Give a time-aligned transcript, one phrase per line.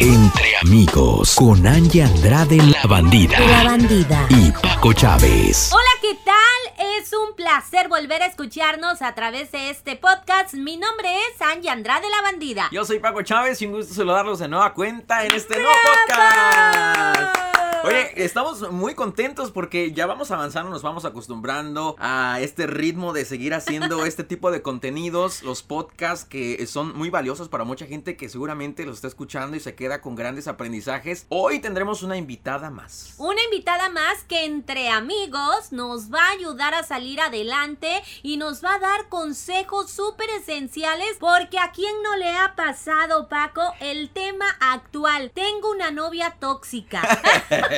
[0.00, 3.40] Entre amigos, con Angie Andrade la bandida.
[3.40, 4.26] La bandida.
[4.28, 5.72] Y Paco Chávez.
[5.72, 6.86] Hola, ¿qué tal?
[6.98, 10.54] Es un placer volver a escucharnos a través de este podcast.
[10.54, 12.68] Mi nombre es Angie Andrade la bandida.
[12.70, 15.72] Yo soy Paco Chávez y un gusto saludarlos de nueva cuenta en este nuevo
[16.06, 17.57] podcast.
[17.88, 23.24] Oye, estamos muy contentos porque ya vamos avanzando, nos vamos acostumbrando a este ritmo de
[23.24, 28.14] seguir haciendo este tipo de contenidos, los podcasts que son muy valiosos para mucha gente
[28.18, 31.24] que seguramente los está escuchando y se queda con grandes aprendizajes.
[31.30, 33.14] Hoy tendremos una invitada más.
[33.16, 38.62] Una invitada más que entre amigos nos va a ayudar a salir adelante y nos
[38.62, 44.10] va a dar consejos súper esenciales porque a quien no le ha pasado, Paco, el
[44.10, 45.30] tema actual.
[45.34, 47.00] Tengo una novia tóxica.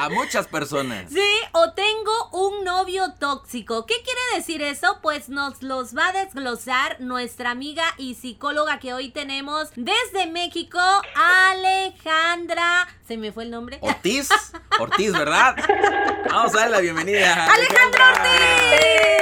[0.00, 1.10] a muchas personas.
[1.10, 3.86] Sí, o tengo un novio tóxico.
[3.86, 4.98] ¿Qué quiere decir eso?
[5.02, 10.78] Pues nos los va a desglosar nuestra amiga y psicóloga que hoy tenemos desde México,
[11.14, 12.88] Alejandra.
[13.06, 13.78] ¿Se me fue el nombre?
[13.80, 14.28] Ortiz.
[14.78, 15.56] Ortiz, ¿verdad?
[16.30, 17.46] Vamos a darle la bienvenida.
[17.52, 19.18] Alejandra Ortiz.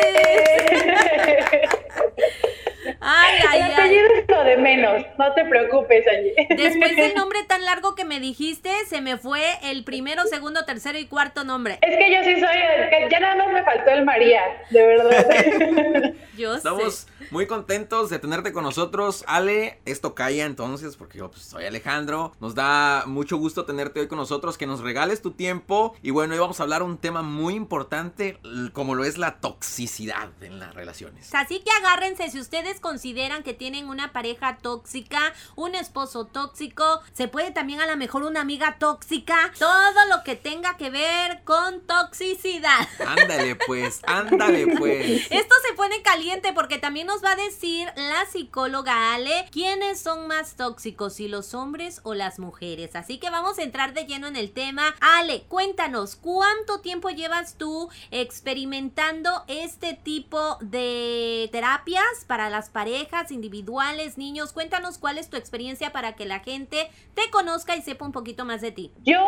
[3.09, 6.35] Ay, ay, el apellido es lo de menos, no te preocupes, Angie.
[6.57, 10.99] Después del nombre tan largo que me dijiste, se me fue el primero, segundo, tercero
[10.99, 11.79] y cuarto nombre.
[11.83, 16.15] Es que yo sí soy, ya nada más me faltó el María, de verdad.
[16.37, 19.79] yo Estamos muy contentos de tenerte con nosotros, Ale.
[19.85, 22.33] Esto calla entonces, porque yo pues, soy Alejandro.
[22.41, 25.95] Nos da mucho gusto tenerte hoy con nosotros, que nos regales tu tiempo.
[26.03, 28.39] Y bueno, hoy vamos a hablar un tema muy importante,
[28.73, 31.35] como lo es la toxicidad en las relaciones.
[31.35, 37.29] Así que agárrense si ustedes consideran que tienen una pareja tóxica, un esposo tóxico, se
[37.29, 41.83] puede también a lo mejor una amiga tóxica, todo lo que tenga que ver con
[41.83, 42.89] toxicidad.
[43.07, 45.27] Ándale pues, ándale pues.
[45.31, 50.27] Esto se pone caliente porque también nos va a decir la psicóloga Ale quiénes son
[50.27, 52.97] más tóxicos, si los hombres o las mujeres.
[52.97, 54.95] Así que vamos a entrar de lleno en el tema.
[55.01, 64.19] Ale, cuéntanos, ¿cuánto tiempo llevas tú experimentando este tipo de terapias para las parejas, individuales,
[64.19, 64.53] niños.
[64.53, 66.77] Cuéntanos cuál es tu experiencia para que la gente
[67.15, 68.93] te conozca y sepa un poquito más de ti.
[69.03, 69.19] Yo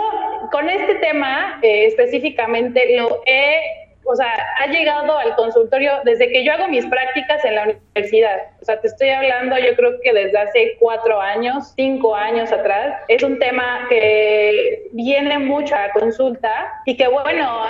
[0.52, 6.42] con este tema eh, específicamente lo he o sea, ha llegado al consultorio desde que
[6.42, 8.38] yo hago mis prácticas en la universidad.
[8.62, 13.02] O sea, te estoy hablando yo creo que desde hace cuatro años, cinco años atrás.
[13.08, 17.64] Es un tema que viene mucho a consulta y que bueno,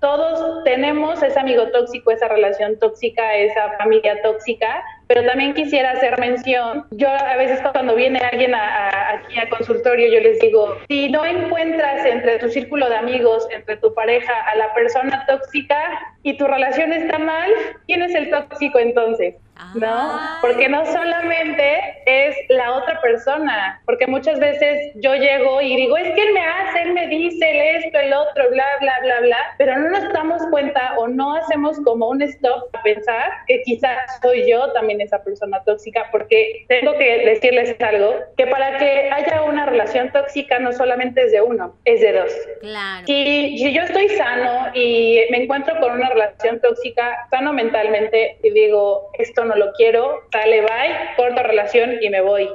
[0.00, 6.18] todos tenemos ese amigo tóxico, esa relación tóxica, esa familia tóxica pero también quisiera hacer
[6.18, 11.24] mención, yo a veces cuando viene alguien aquí al consultorio, yo les digo, si no
[11.24, 16.46] encuentras entre tu círculo de amigos, entre tu pareja, a la persona tóxica y tu
[16.46, 17.50] relación está mal,
[17.86, 19.34] ¿quién es el tóxico entonces?
[19.74, 19.86] ¿no?
[19.86, 20.38] Ah.
[20.40, 26.12] Porque no solamente es la otra persona, porque muchas veces yo llego y digo, es
[26.14, 29.38] que él me hace, él me dice el esto, el otro, bla, bla, bla, bla,
[29.58, 33.98] pero no nos damos cuenta o no hacemos como un stop a pensar que quizás
[34.22, 39.42] soy yo también esa persona tóxica, porque tengo que decirles algo, que para que haya
[39.42, 42.32] una relación tóxica no solamente es de uno, es de dos.
[42.60, 43.06] Claro.
[43.06, 48.50] Si, si yo estoy sano y me encuentro con una relación tóxica, sano mentalmente y
[48.50, 52.48] digo, esto no lo quiero, sale, bye, corto relación y me voy.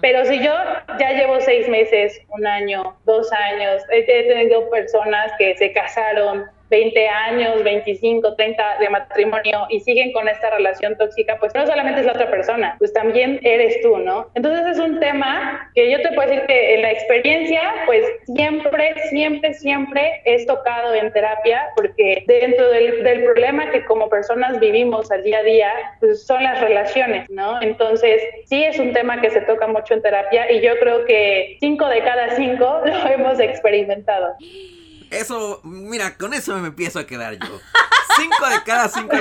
[0.00, 0.52] Pero si yo
[0.98, 7.08] ya llevo seis meses, un año, dos años, he tenido personas que se casaron, 20
[7.08, 12.06] años, 25, 30 de matrimonio y siguen con esta relación tóxica, pues no solamente es
[12.06, 14.28] la otra persona, pues también eres tú, ¿no?
[14.34, 18.92] Entonces es un tema que yo te puedo decir que en la experiencia, pues siempre,
[19.08, 25.12] siempre, siempre es tocado en terapia, porque dentro del, del problema que como personas vivimos
[25.12, 27.62] al día a día, pues son las relaciones, ¿no?
[27.62, 31.56] Entonces sí es un tema que se toca mucho en terapia y yo creo que
[31.60, 34.34] cinco de cada cinco lo hemos experimentado.
[35.14, 37.60] Eso, mira, con eso me empiezo a quedar yo.
[38.16, 39.16] Cinco de cada cinco.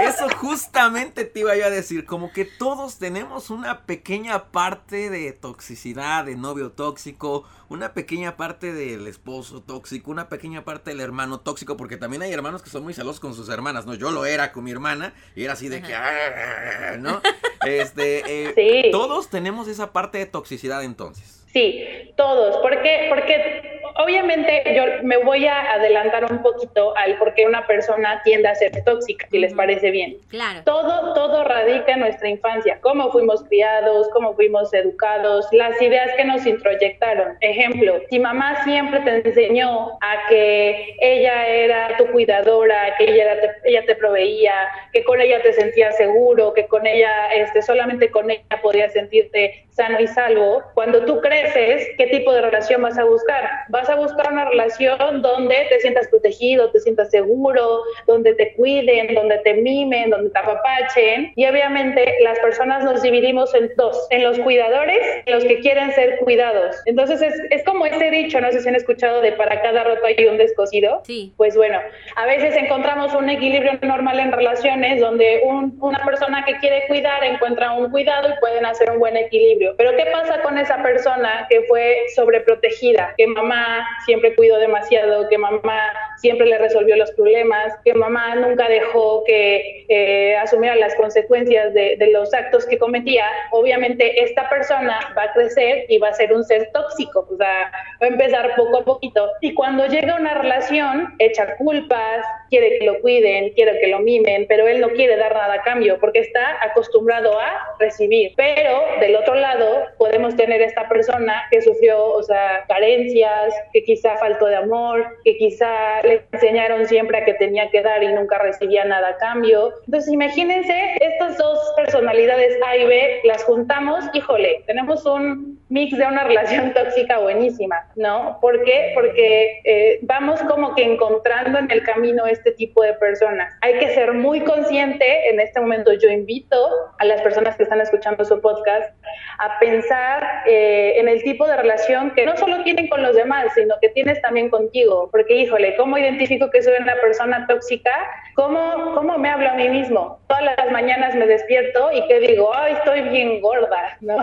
[0.00, 5.32] Eso justamente te iba yo a decir, como que todos tenemos una pequeña parte de
[5.32, 11.40] toxicidad, de novio tóxico, una pequeña parte del esposo tóxico, una pequeña parte del hermano
[11.40, 13.94] tóxico, porque también hay hermanos que son muy celosos con sus hermanas, ¿no?
[13.94, 17.22] Yo lo era con mi hermana y era así de que, ah", ¿no?
[17.64, 21.44] Este, eh, todos tenemos esa parte de toxicidad entonces.
[21.52, 21.82] Sí,
[22.16, 27.66] todos, porque, porque obviamente yo me voy a adelantar un poquito al por qué una
[27.66, 30.16] persona tiende a ser tóxica, si les parece bien.
[30.28, 30.60] Claro.
[30.64, 36.24] Todo, todo radica en nuestra infancia, cómo fuimos criados, cómo fuimos educados, las ideas que
[36.24, 37.36] nos introyectaron.
[37.40, 43.70] Ejemplo, si mamá siempre te enseñó a que ella era tu cuidadora, que ella te,
[43.70, 44.54] ella te proveía,
[44.92, 49.66] que con ella te sentías seguro, que con ella, este, solamente con ella podías sentirte
[49.72, 53.48] sano y salvo, cuando tú creces, ¿qué tipo de relación vas a buscar?
[53.70, 59.14] Vas a buscar una relación donde te sientas protegido, te sientas seguro, donde te cuiden,
[59.14, 61.32] donde te mimen, donde te apapachen.
[61.36, 65.90] Y obviamente las personas nos dividimos en dos, en los cuidadores y los que quieren
[65.92, 66.76] ser cuidados.
[66.84, 70.04] Entonces es, es como ese dicho, no sé si han escuchado de para cada roto
[70.04, 71.00] hay un descosido.
[71.06, 71.32] Sí.
[71.36, 71.80] Pues bueno,
[72.16, 77.24] a veces encontramos un equilibrio normal en relaciones donde un, una persona que quiere cuidar
[77.24, 81.46] encuentra un cuidado y pueden hacer un buen equilibrio pero ¿qué pasa con esa persona
[81.48, 83.14] que fue sobreprotegida?
[83.16, 88.68] Que mamá siempre cuidó demasiado, que mamá siempre le resolvió los problemas, que mamá nunca
[88.68, 93.26] dejó que eh, asumiera las consecuencias de, de los actos que cometía.
[93.50, 97.72] Obviamente esta persona va a crecer y va a ser un ser tóxico, o sea,
[98.00, 99.28] va a empezar poco a poquito.
[99.40, 104.46] Y cuando llega una relación, echa culpas, quiere que lo cuiden, quiere que lo mimen,
[104.48, 108.32] pero él no quiere dar nada a cambio porque está acostumbrado a recibir.
[108.36, 109.51] Pero del otro lado,
[109.98, 115.36] podemos tener esta persona que sufrió, o sea, carencias, que quizá faltó de amor, que
[115.36, 119.72] quizá le enseñaron siempre a que tenía que dar y nunca recibía nada a cambio.
[119.86, 126.06] Entonces, imagínense estas dos personalidades A y B, las juntamos, híjole, tenemos un mix de
[126.06, 128.38] una relación tóxica buenísima, ¿no?
[128.40, 128.92] ¿Por qué?
[128.94, 133.52] Porque eh, vamos como que encontrando en el camino este tipo de personas.
[133.62, 137.80] Hay que ser muy consciente, en este momento yo invito a las personas que están
[137.80, 138.94] escuchando su podcast
[139.42, 143.46] a pensar eh, en el tipo de relación que no solo tienen con los demás,
[143.56, 145.08] sino que tienes también contigo.
[145.10, 147.90] Porque, híjole, ¿cómo identifico que soy una persona tóxica?
[148.36, 150.20] ¿Cómo, cómo me hablo a mí mismo?
[150.28, 154.16] Todas las mañanas me despierto y que digo, ay, estoy bien gorda, ¿no?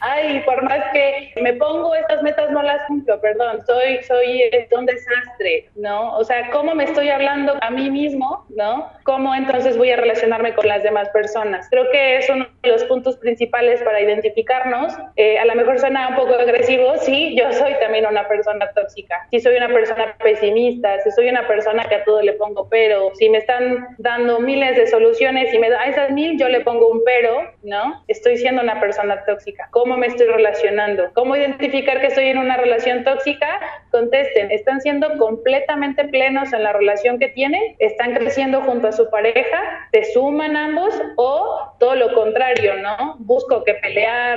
[0.00, 4.86] Ay, por más que me pongo estas metas no las cumplo, perdón, soy, soy un
[4.86, 6.16] desastre, ¿no?
[6.16, 8.90] O sea, ¿cómo me estoy hablando a mí mismo, ¿no?
[9.04, 11.68] ¿Cómo entonces voy a relacionarme con las demás personas?
[11.68, 14.00] Creo que es uno de los puntos principales para
[15.16, 19.26] Eh, a lo mejor suena un poco agresivo, sí, yo soy también una persona tóxica,
[19.30, 23.10] si soy una persona pesimista, si soy una persona que a todo le pongo pero,
[23.14, 26.60] si me están dando miles de soluciones y me da a esas mil yo le
[26.60, 28.04] pongo un pero, ¿no?
[28.08, 29.68] Estoy siendo una persona tóxica.
[29.70, 31.10] ¿Cómo me estoy relacionando?
[31.14, 33.60] ¿Cómo identificar que estoy en una relación tóxica?
[33.90, 37.76] Contesten, ¿están siendo completamente plenos en la relación que tienen?
[37.78, 39.88] ¿Están creciendo junto a su pareja?
[39.92, 40.94] ¿Se suman ambos?
[41.16, 43.16] ¿O todo lo contrario, ¿no?
[43.18, 44.27] Busco que pelear,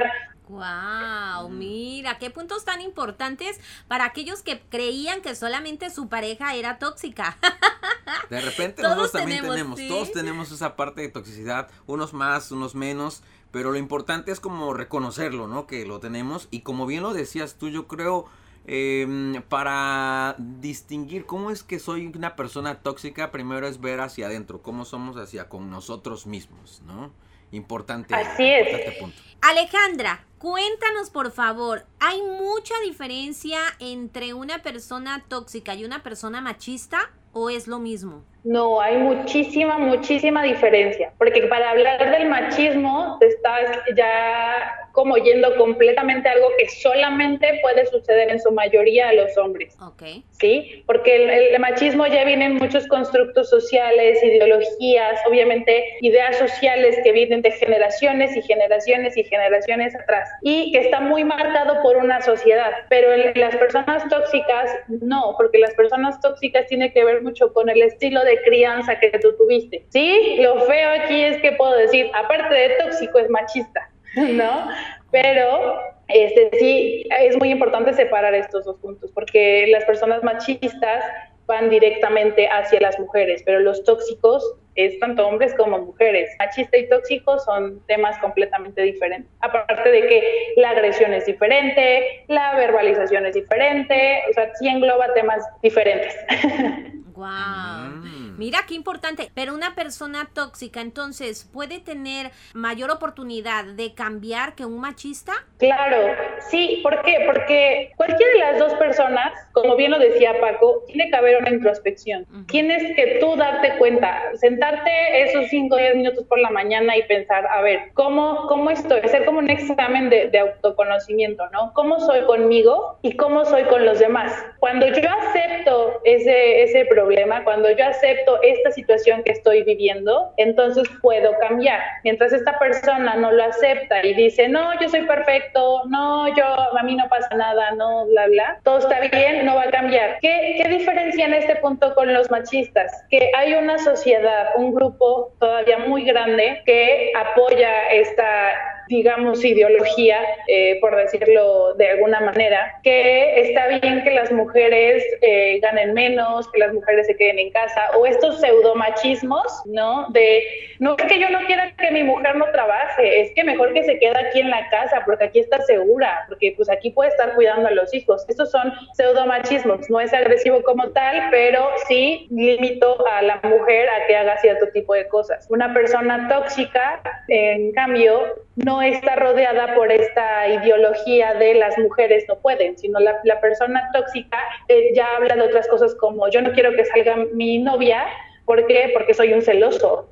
[0.52, 3.58] Wow, mira, qué puntos tan importantes
[3.88, 7.38] para aquellos que creían que solamente su pareja era tóxica.
[8.30, 9.88] De repente Todos nosotros también tenemos, tenemos, ¿sí?
[9.88, 14.74] todos tenemos esa parte de toxicidad, unos más, unos menos, pero lo importante es como
[14.74, 15.68] reconocerlo, ¿no?
[15.68, 18.26] Que lo tenemos y como bien lo decías tú, yo creo
[18.68, 24.62] em, para distinguir cómo es que soy una persona tóxica, primero es ver hacia adentro,
[24.62, 27.12] cómo somos hacia con nosotros mismos, ¿no?
[27.52, 28.68] Importante, Así es.
[28.68, 29.22] importante punto.
[29.42, 36.98] Alejandra, cuéntanos por favor, ¿hay mucha diferencia entre una persona tóxica y una persona machista
[37.32, 38.24] o es lo mismo?
[38.44, 45.56] No, hay muchísima, muchísima diferencia, porque para hablar del machismo te estás ya como yendo
[45.58, 50.02] completamente a algo que solamente puede suceder en su mayoría a los hombres, Ok.
[50.32, 50.84] ¿sí?
[50.88, 57.12] Porque el, el machismo ya viene en muchos constructos sociales, ideologías, obviamente ideas sociales que
[57.12, 62.22] vienen de generaciones y generaciones y generaciones atrás, y que está muy marcado por una
[62.22, 67.54] sociedad, pero en las personas tóxicas no, porque las personas tóxicas tienen que ver mucho
[67.54, 69.86] con el estilo de crianza que tú tuviste.
[69.90, 74.70] Sí, lo feo aquí es que puedo decir, aparte de tóxico, es machista, ¿no?
[75.12, 81.04] Pero este sí es muy importante separar estos dos puntos, porque las personas machistas
[81.52, 86.30] van directamente hacia las mujeres, pero los tóxicos es tanto hombres como mujeres.
[86.40, 89.30] Machista y tóxico son temas completamente diferentes.
[89.42, 90.24] Aparte de que
[90.56, 96.16] la agresión es diferente, la verbalización es diferente, o sea, sí engloba temas diferentes.
[97.16, 97.90] Wow.
[98.04, 98.38] Mm.
[98.38, 99.32] Mira qué importante.
[99.34, 105.34] Pero una persona tóxica entonces puede tener mayor oportunidad de cambiar que un machista.
[105.58, 106.16] Claro,
[106.50, 107.24] Sí, ¿por qué?
[107.26, 111.50] Porque cualquiera de las dos personas, como bien lo decía Paco, tiene que haber una
[111.50, 112.26] introspección.
[112.48, 114.92] Tienes que tú darte cuenta, sentarte
[115.24, 119.00] esos 5 o 10 minutos por la mañana y pensar, a ver, ¿cómo, cómo estoy?
[119.02, 121.72] Hacer como un examen de, de autoconocimiento, ¿no?
[121.74, 124.34] ¿Cómo soy conmigo y cómo soy con los demás?
[124.60, 127.01] Cuando yo acepto ese, ese problema,
[127.44, 131.80] cuando yo acepto esta situación que estoy viviendo, entonces puedo cambiar.
[132.04, 136.84] Mientras esta persona no lo acepta y dice, no, yo soy perfecto, no, yo, a
[136.84, 140.18] mí no pasa nada, no, bla, bla, todo está bien, no va a cambiar.
[140.22, 142.92] ¿Qué, qué diferencia en este punto con los machistas?
[143.10, 148.52] Que hay una sociedad, un grupo todavía muy grande que apoya esta
[148.92, 155.60] digamos, ideología, eh, por decirlo de alguna manera, que está bien que las mujeres eh,
[155.62, 160.08] ganen menos, que las mujeres se queden en casa, o estos pseudomachismos, ¿no?
[160.10, 160.44] De,
[160.80, 163.84] no es que yo no quiera que mi mujer no trabaje, es que mejor que
[163.84, 167.34] se quede aquí en la casa, porque aquí está segura, porque pues aquí puede estar
[167.34, 168.26] cuidando a los hijos.
[168.28, 174.06] Estos son pseudomachismos, no es agresivo como tal, pero sí limito a la mujer a
[174.06, 175.48] que haga cierto tipo de cosas.
[175.50, 182.36] Una persona tóxica, en cambio, no está rodeada por esta ideología de las mujeres no
[182.40, 186.74] pueden, sino la, persona tóxica eh, ya habla de otras cosas como yo no quiero
[186.74, 188.06] que salga mi novia,
[188.46, 188.92] ¿por qué?
[188.94, 190.10] Porque soy un celoso.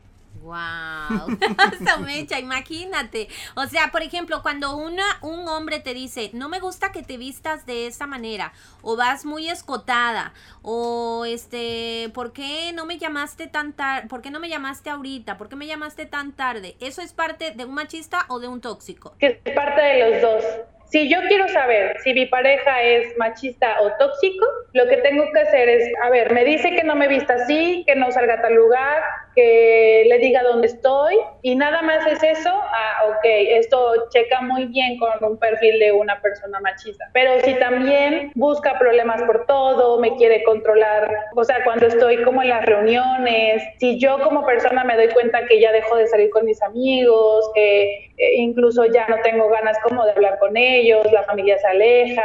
[0.50, 1.38] Wow,
[2.06, 3.28] Mecha, imagínate.
[3.56, 7.18] O sea, por ejemplo, cuando una, un hombre te dice, no me gusta que te
[7.18, 8.52] vistas de esa manera,
[8.82, 14.08] o vas muy escotada, o este, ¿por qué no me llamaste tan tarde?
[14.08, 15.38] ¿Por qué no me llamaste ahorita?
[15.38, 16.76] ¿Por qué me llamaste tan tarde?
[16.80, 19.16] ¿Eso es parte de un machista o de un tóxico?
[19.20, 20.44] Que es parte de los dos.
[20.90, 25.40] Si yo quiero saber si mi pareja es machista o tóxico, lo que tengo que
[25.42, 28.42] hacer es, a ver, me dice que no me vista así, que no salga a
[28.42, 29.04] tal lugar,
[29.40, 34.66] que le diga dónde estoy y nada más es eso, ah, ok, esto checa muy
[34.66, 37.06] bien con un perfil de una persona machista.
[37.14, 42.42] Pero si también busca problemas por todo, me quiere controlar, o sea, cuando estoy como
[42.42, 46.30] en las reuniones, si yo como persona me doy cuenta que ya dejo de salir
[46.32, 51.10] con mis amigos, que eh, incluso ya no tengo ganas como de hablar con ellos,
[51.14, 52.24] la familia se aleja,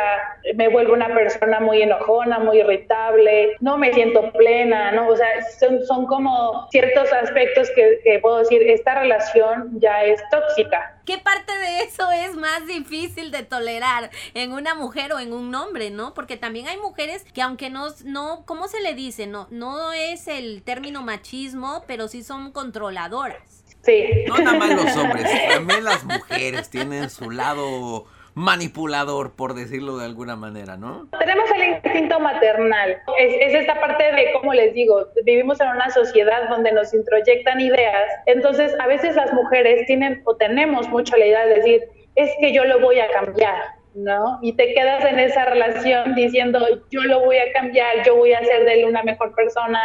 [0.57, 5.07] me vuelvo una persona muy enojona, muy irritable, no me siento plena, ¿no?
[5.07, 5.29] O sea,
[5.61, 11.01] son, son como ciertos aspectos que, que puedo decir, esta relación ya es tóxica.
[11.05, 15.55] ¿Qué parte de eso es más difícil de tolerar en una mujer o en un
[15.55, 16.15] hombre, no?
[16.15, 19.27] Porque también hay mujeres que aunque no, no, ¿cómo se le dice?
[19.27, 23.65] No, no es el término machismo, pero sí son controladoras.
[23.83, 24.25] Sí.
[24.27, 30.07] No nada más los hombres, también las mujeres tienen su lado manipulador, por decirlo de
[30.07, 31.09] alguna manera, ¿no?
[31.19, 32.99] Tenemos el instinto maternal.
[33.19, 38.11] Es, esta parte de, como les digo, vivimos en una sociedad donde nos introyectan ideas.
[38.27, 41.83] Entonces, a veces las mujeres tienen o tenemos mucha la idea de decir,
[42.17, 43.63] es que yo lo voy a cambiar.
[43.95, 44.39] ¿no?
[44.43, 48.41] Y te quedas en esa relación diciendo, yo lo voy a cambiar, yo voy a
[48.41, 49.81] hacer de él una mejor persona,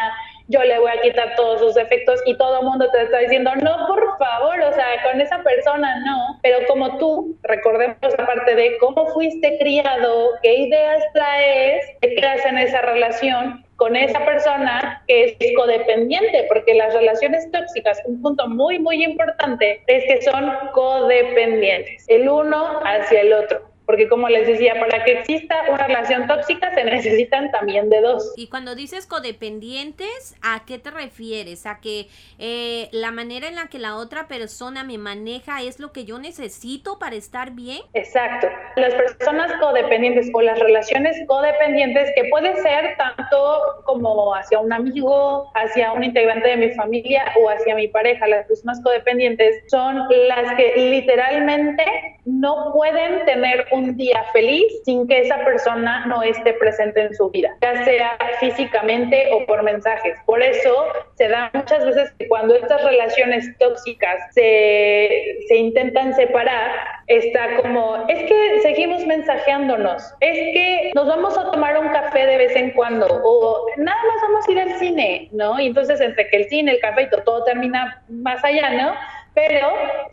[0.50, 3.56] yo le voy a quitar todos sus efectos y todo el mundo te está diciendo,
[3.58, 8.56] no, por favor, o sea, con esa persona no, pero como tú, recordemos la parte
[8.56, 15.01] de cómo fuiste criado, qué ideas traes, te quedas en esa relación con esa persona
[15.08, 20.51] que es codependiente, porque las relaciones tóxicas, un punto muy, muy importante es que son
[20.74, 26.27] codependientes, el uno hacia el otro porque como les decía, para que exista una relación
[26.27, 28.34] tóxica se necesitan también de dos.
[28.38, 31.65] Y cuando dices codependientes, ¿a qué te refieres?
[31.65, 32.05] ¿A que
[32.38, 36.19] eh, la manera en la que la otra persona me maneja es lo que yo
[36.19, 37.81] necesito para estar bien?
[37.96, 38.48] Exacto.
[38.75, 45.51] Las personas codependientes o las relaciones codependientes que puede ser tanto como hacia un amigo,
[45.55, 50.55] hacia un integrante de mi familia o hacia mi pareja, las personas codependientes son las
[50.58, 51.84] que literalmente
[52.25, 57.13] no pueden tener un un día feliz sin que esa persona no esté presente en
[57.15, 60.15] su vida, ya sea físicamente o por mensajes.
[60.25, 66.71] Por eso se da muchas veces que cuando estas relaciones tóxicas se, se intentan separar,
[67.07, 72.38] está como, es que seguimos mensajeándonos, es que nos vamos a tomar un café de
[72.38, 75.59] vez en cuando o nada más vamos a ir al cine, ¿no?
[75.59, 78.93] Y entonces entre que el cine, el café y todo, todo termina más allá, ¿no?
[79.33, 79.67] Pero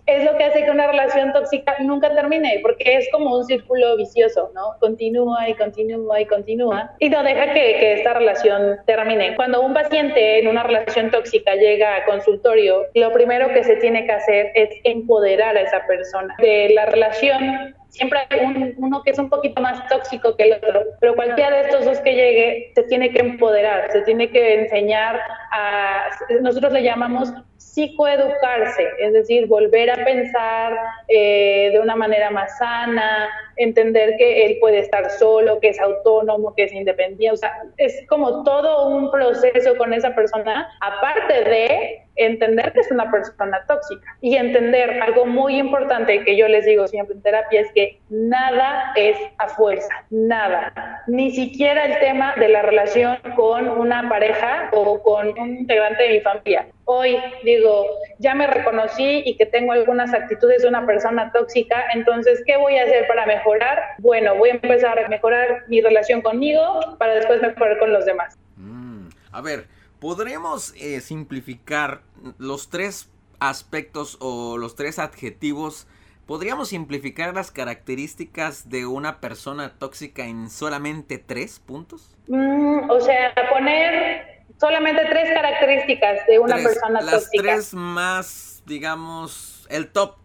[0.06, 3.96] es lo que hace que una relación tóxica nunca termine, porque es como un círculo
[3.96, 4.76] vicioso, ¿no?
[4.80, 9.34] Continúa y continúa y continúa y no deja que, que esta relación termine.
[9.36, 14.06] Cuando un paciente en una relación tóxica llega a consultorio, lo primero que se tiene
[14.06, 19.18] que hacer es empoderar a esa persona de la relación siempre hay uno que es
[19.18, 22.82] un poquito más tóxico que el otro, pero cualquiera de estos dos que llegue se
[22.84, 25.18] tiene que empoderar, se tiene que enseñar
[25.52, 26.04] a,
[26.42, 27.32] nosotros le llamamos
[27.76, 30.74] psicoeducarse, es decir, volver a pensar
[31.08, 36.54] eh, de una manera más sana, entender que él puede estar solo, que es autónomo,
[36.54, 42.05] que es independiente, o sea, es como todo un proceso con esa persona, aparte de
[42.16, 46.86] entender que es una persona tóxica y entender algo muy importante que yo les digo
[46.88, 52.48] siempre en terapia es que nada es a fuerza, nada, ni siquiera el tema de
[52.48, 56.66] la relación con una pareja o con un integrante de mi familia.
[56.84, 57.84] Hoy digo,
[58.18, 62.76] ya me reconocí y que tengo algunas actitudes de una persona tóxica, entonces, ¿qué voy
[62.78, 63.78] a hacer para mejorar?
[63.98, 68.38] Bueno, voy a empezar a mejorar mi relación conmigo para después mejorar con los demás.
[68.56, 69.64] Mm, a ver,
[70.00, 72.02] ¿podremos eh, simplificar
[72.38, 73.10] los tres
[73.40, 75.86] aspectos o los tres adjetivos?
[76.26, 82.16] ¿Podríamos simplificar las características de una persona tóxica en solamente tres puntos?
[82.26, 87.12] Mm, o sea, poner solamente tres características de una persona tóxica.
[87.12, 90.16] Las tres más, digamos, el top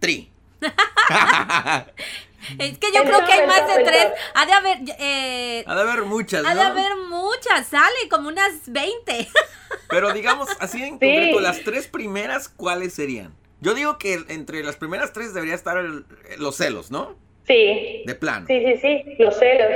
[0.00, 0.32] three.
[2.58, 4.08] Es que yo creo que hay más de tres.
[4.34, 4.78] Ha de haber.
[4.98, 6.44] Eh, ha de haber muchas.
[6.44, 7.66] Ha de haber muchas.
[7.68, 9.28] Sale como unas 20.
[9.88, 13.34] Pero digamos, así en concreto, las tres primeras, ¿cuáles serían?
[13.60, 15.82] Yo digo que entre las primeras tres debería estar
[16.38, 17.16] los celos, ¿no?
[17.46, 18.02] Sí.
[18.06, 18.46] De plano.
[18.46, 19.14] Sí, sí, sí.
[19.18, 19.68] Los celos.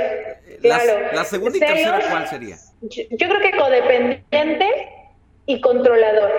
[0.61, 0.93] Claro.
[1.13, 2.57] La segunda y tercera, ¿cuál sería?
[2.81, 4.89] Yo, yo creo que codependiente
[5.45, 6.31] y controlador.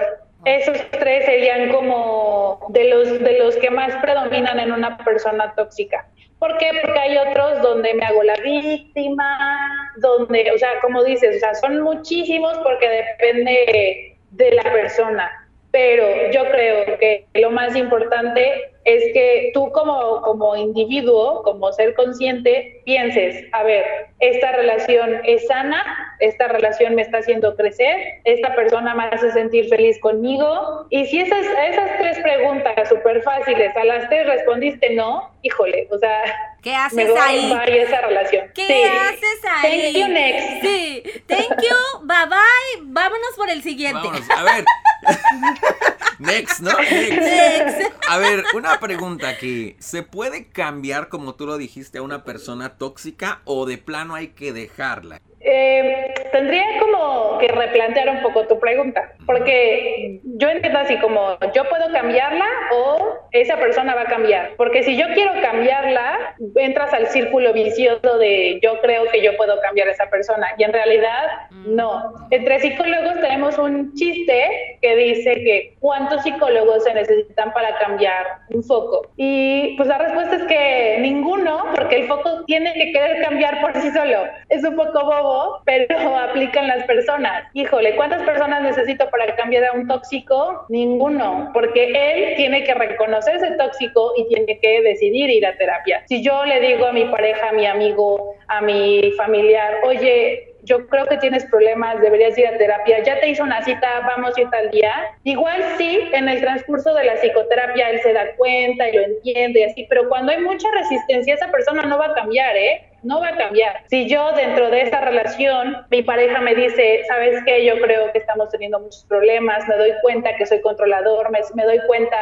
[0.45, 6.09] Esos tres serían como de los, de los que más predominan en una persona tóxica.
[6.41, 6.71] ¿Por qué?
[6.83, 11.55] Porque hay otros donde me hago la víctima, donde, o sea, como dices, o sea,
[11.55, 15.31] son muchísimos porque depende de la persona.
[15.71, 21.95] Pero yo creo que lo más importante es que tú como, como individuo, como ser
[21.95, 23.85] consciente, pienses, a ver,
[24.21, 29.69] esta relación es sana, esta relación me está haciendo crecer, esta persona me hace sentir
[29.69, 30.87] feliz conmigo.
[30.91, 35.99] Y si esas, esas tres preguntas súper fáciles, a las tres respondiste no, híjole, o
[35.99, 36.23] sea,
[36.63, 37.51] ¿Qué haces ahí?
[37.51, 38.51] Bye esa relación.
[38.55, 39.93] ¿Qué haces ahí?
[39.93, 40.63] Thank you, next.
[40.63, 43.99] Sí, thank you, bye bye, vámonos por el siguiente.
[43.99, 44.65] Vámonos, a ver.
[46.19, 46.77] next, ¿no?
[46.79, 47.95] Next.
[48.09, 49.77] A ver, una pregunta aquí.
[49.79, 54.29] ¿Se puede cambiar, como tú lo dijiste, a una persona tóxica o de plano hay
[54.29, 55.21] que dejarla?
[55.43, 61.65] Eh, tendría como que replantear un poco tu pregunta, porque yo entiendo así como yo
[61.71, 67.07] puedo cambiarla o esa persona va a cambiar, porque si yo quiero cambiarla, entras al
[67.07, 71.25] círculo vicioso de yo creo que yo puedo cambiar a esa persona y en realidad
[71.51, 72.13] no.
[72.31, 78.63] Entre psicólogos tenemos un chiste que dice que cuántos psicólogos se necesitan para cambiar un
[78.63, 83.63] foco y pues la respuesta es que ninguno, porque el foco tiene que querer cambiar
[83.63, 84.25] por sí solo.
[84.51, 85.30] Es un poco bobo
[85.65, 87.45] pero aplican las personas.
[87.55, 90.67] Híjole, ¿cuántas personas necesito para cambiar a un tóxico?
[90.69, 96.03] Ninguno, porque él tiene que reconocerse tóxico y tiene que decidir ir a terapia.
[96.07, 100.87] Si yo le digo a mi pareja, a mi amigo, a mi familiar, oye, yo
[100.89, 104.41] creo que tienes problemas, deberías ir a terapia, ya te hizo una cita, vamos a
[104.41, 104.93] ir tal día.
[105.25, 109.61] Igual sí, en el transcurso de la psicoterapia él se da cuenta y lo entiende
[109.61, 112.90] y así, pero cuando hay mucha resistencia, esa persona no va a cambiar, ¿eh?
[113.03, 113.83] No va a cambiar.
[113.89, 117.65] Si yo dentro de esta relación, mi pareja me dice, ¿sabes qué?
[117.65, 121.81] Yo creo que estamos teniendo muchos problemas, me doy cuenta que soy controlador, me, doy
[121.87, 122.17] cuenta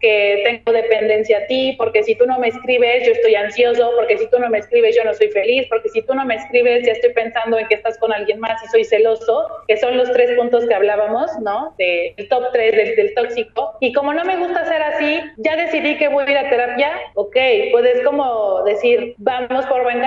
[0.00, 4.18] que tengo dependencia a ti, porque si tú no me escribes, yo estoy ansioso, porque
[4.18, 6.86] si tú no me escribes, yo no soy feliz, porque si tú no me escribes,
[6.86, 10.10] ya estoy pensando en que estás con alguien más y soy celoso, que son los
[10.12, 11.74] tres puntos que hablábamos, ¿no?
[11.78, 13.76] Del top tres del, del tóxico.
[13.80, 16.92] Y como no me gusta ser así, ya decidí que voy a ir a terapia,
[17.14, 17.36] ok,
[17.72, 20.00] puedes como decir, vamos por buen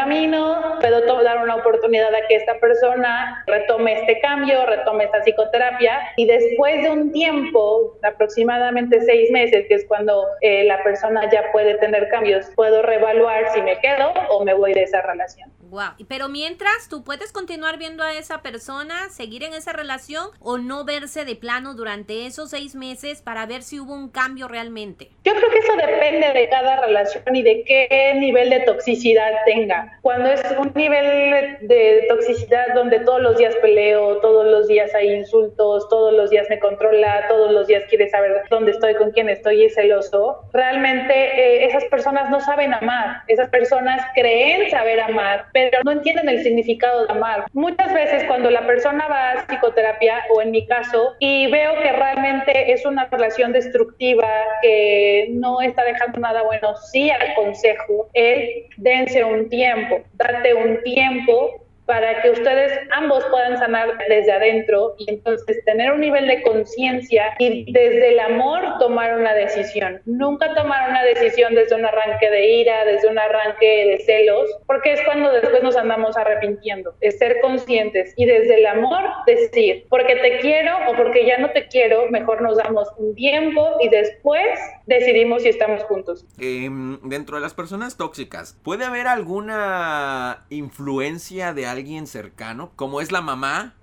[1.08, 6.25] puedo dar una oportunidad a que esta persona retome este cambio, retome esta psicoterapia y
[6.25, 11.75] después de un tiempo, aproximadamente seis meses, que es cuando eh, la persona ya puede
[11.75, 15.51] tener cambios, puedo reevaluar si me quedo o me voy de esa relación.
[15.69, 16.06] Wow.
[16.08, 20.86] Pero mientras tú puedes continuar viendo a esa persona, seguir en esa relación o no
[20.86, 25.10] verse de plano durante esos seis meses para ver si hubo un cambio realmente.
[25.25, 29.99] Yo creo que eso depende de cada relación y de qué nivel de toxicidad tenga.
[30.08, 35.12] Cuando es un nivel de toxicidad donde todos los días peleo, todos los días hay
[35.12, 39.28] insultos, todos los días me controla, todos los días quiere saber dónde estoy, con quién
[39.28, 43.24] estoy y es celoso, realmente eh, esas personas no saben amar.
[43.28, 47.48] Esas personas creen saber amar pero no entienden el significado de amar.
[47.52, 51.91] Muchas veces cuando la persona va a psicoterapia, o en mi caso, y veo que
[51.91, 54.30] realmente es una relación destructiva,
[54.62, 61.66] que no está dejando nada bueno, sí aconsejo, el dense un tiempo, date un tiempo
[61.88, 67.34] para que ustedes ambos puedan sanar desde adentro y entonces tener un nivel de conciencia
[67.39, 70.02] y desde el amor tomar una decisión.
[70.06, 74.93] Nunca tomar una decisión desde un arranque de ira, desde un arranque de celos, porque
[74.93, 76.93] es cuando después nos andamos arrepintiendo.
[77.00, 81.52] Es ser conscientes y desde el amor decir, porque te quiero o porque ya no
[81.52, 86.26] te quiero, mejor nos damos un tiempo y después decidimos si estamos juntos.
[86.38, 91.77] Em, dentro de las personas tóxicas, ¿puede haber alguna influencia de alguien
[92.08, 93.76] cercano, como es la mamá.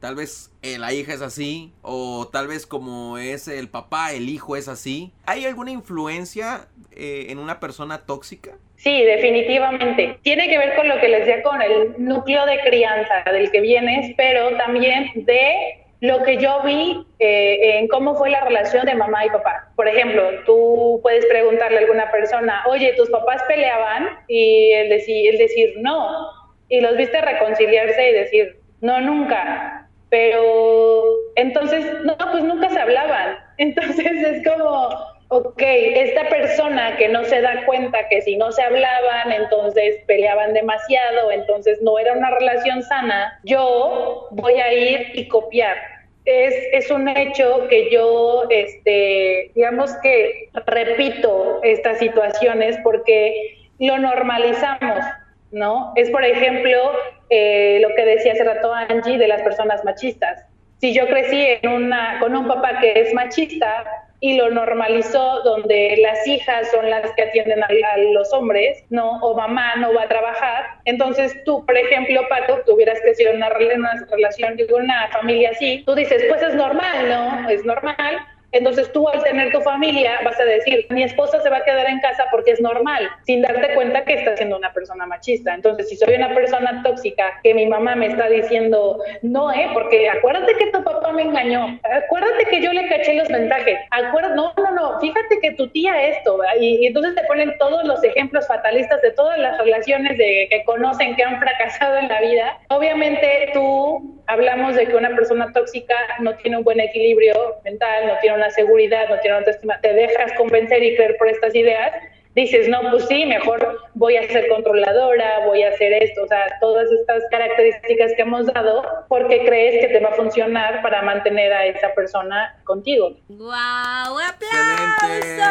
[0.00, 4.28] Tal vez eh, la hija es así, o tal vez como es el papá, el
[4.28, 5.12] hijo es así.
[5.26, 8.52] ¿Hay alguna influencia eh, en una persona tóxica?
[8.76, 10.18] Sí, definitivamente.
[10.22, 13.60] Tiene que ver con lo que les decía con el núcleo de crianza del que
[13.60, 18.96] vienes, pero también de lo que yo vi eh, en cómo fue la relación de
[18.96, 19.70] mamá y papá.
[19.76, 24.08] Por ejemplo, tú puedes preguntarle a alguna persona, oye, ¿tus papás peleaban?
[24.26, 26.41] Y él decir, decir no
[26.72, 29.86] y los viste reconciliarse y decir, no, nunca.
[30.08, 31.04] Pero
[31.36, 33.36] entonces, no, pues nunca se hablaban.
[33.58, 34.88] Entonces es como,
[35.28, 40.54] ok, esta persona que no se da cuenta que si no se hablaban, entonces peleaban
[40.54, 45.76] demasiado, entonces no era una relación sana, yo voy a ir y copiar.
[46.24, 55.04] Es, es un hecho que yo, este, digamos que repito estas situaciones porque lo normalizamos.
[55.52, 55.92] ¿No?
[55.96, 56.92] Es, por ejemplo,
[57.30, 60.46] eh, lo que decía hace rato Angie de las personas machistas.
[60.80, 63.84] Si yo crecí en una, con un papá que es machista
[64.18, 67.68] y lo normalizó donde las hijas son las que atienden a,
[68.12, 69.18] los hombres, ¿no?
[69.20, 70.64] O mamá no va a trabajar.
[70.84, 75.50] Entonces tú, por ejemplo, Pato, que hubieras crecido en una, una relación, con una familia
[75.50, 77.48] así, tú dices, pues es normal, ¿no?
[77.48, 78.18] Es normal
[78.52, 81.88] entonces tú al tener tu familia vas a decir, mi esposa se va a quedar
[81.88, 85.54] en casa porque es normal, sin darte cuenta que estás siendo una persona machista.
[85.54, 90.08] Entonces si soy una persona tóxica que mi mamá me está diciendo, no, eh, porque
[90.08, 94.52] acuérdate que tu papá me engañó, acuérdate que yo le caché los mensajes, acuérdate, no,
[94.56, 98.46] no, no, fíjate que tu tía esto, y, y, entonces te ponen todos los ejemplos
[98.46, 102.58] fatalistas de todas las relaciones de, que conocen que han fracasado en la vida.
[102.68, 108.18] Obviamente tú hablamos de que una persona tóxica no tiene un buen equilibrio mental, no
[108.20, 111.92] tiene una seguridad, no tiene una autoestima, te dejas convencer y creer por estas ideas
[112.34, 116.58] dices, no, pues sí, mejor voy a ser controladora, voy a hacer esto, o sea,
[116.60, 121.52] todas estas características que hemos dado porque crees que te va a funcionar para mantener
[121.52, 123.16] a esa persona contigo.
[123.28, 124.18] ¡Guau!
[124.20, 125.42] ¡Excelente!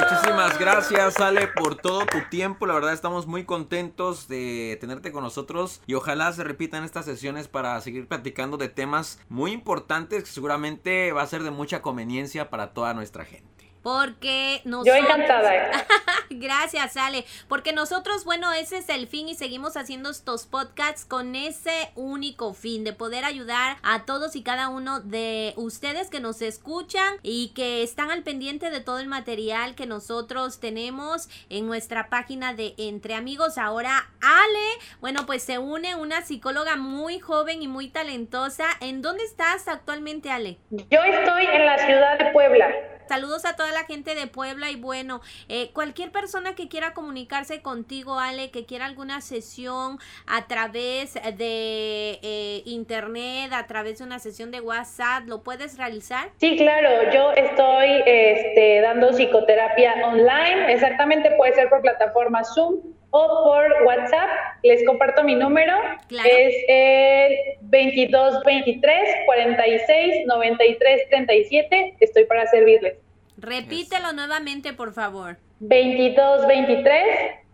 [0.00, 2.66] Muchísimas gracias, Ale, por todo tu tiempo.
[2.66, 7.48] La verdad, estamos muy contentos de tenerte con nosotros y ojalá se repitan estas sesiones
[7.48, 12.50] para seguir platicando de temas muy importantes que seguramente va a ser de mucha conveniencia
[12.50, 13.55] para toda nuestra gente.
[13.86, 14.96] Porque nosotros...
[14.96, 15.86] Yo encantada.
[16.30, 17.24] Gracias, Ale.
[17.46, 22.52] Porque nosotros, bueno, ese es el fin y seguimos haciendo estos podcasts con ese único
[22.52, 27.52] fin de poder ayudar a todos y cada uno de ustedes que nos escuchan y
[27.54, 32.74] que están al pendiente de todo el material que nosotros tenemos en nuestra página de
[32.78, 33.56] Entre Amigos.
[33.56, 34.66] Ahora, Ale,
[35.00, 38.64] bueno, pues se une una psicóloga muy joven y muy talentosa.
[38.80, 40.58] ¿En dónde estás actualmente, Ale?
[40.70, 42.95] Yo estoy en la ciudad de Puebla.
[43.08, 47.62] Saludos a toda la gente de Puebla y bueno, eh, cualquier persona que quiera comunicarse
[47.62, 54.18] contigo, Ale, que quiera alguna sesión a través de eh, internet, a través de una
[54.18, 56.30] sesión de WhatsApp, ¿lo puedes realizar?
[56.38, 63.44] Sí, claro, yo estoy este, dando psicoterapia online, exactamente puede ser por plataforma Zoom o
[63.44, 64.28] por WhatsApp.
[64.62, 65.74] Les comparto mi número.
[66.10, 71.96] Es el 2223 46 93 37.
[72.00, 72.94] Estoy para servirles.
[73.38, 75.36] Repítelo nuevamente, por favor.
[75.60, 77.02] 2223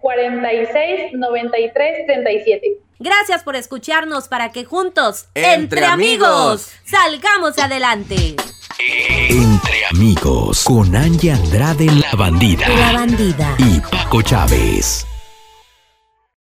[0.00, 2.78] 46 93 37.
[2.98, 8.36] Gracias por escucharnos para que juntos, entre, amigos, salgamos adelante.
[9.28, 12.68] Entre amigos, con Angie Andrade la bandida.
[12.68, 13.56] La bandida.
[13.58, 15.06] Y Paco Chávez.